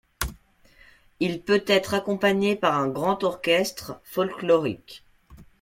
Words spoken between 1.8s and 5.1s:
accompagné par un grand orchestre folklorique.